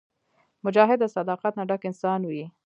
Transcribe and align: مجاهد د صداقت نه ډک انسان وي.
مجاهد 0.65 0.97
د 1.01 1.05
صداقت 1.15 1.53
نه 1.59 1.63
ډک 1.69 1.81
انسان 1.89 2.19
وي. 2.29 2.45